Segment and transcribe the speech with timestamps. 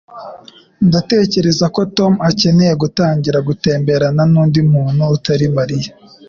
[0.87, 5.91] Ndatekereza ko Tom akeneye gutangira gutemberana nundi muntu utari Mariya.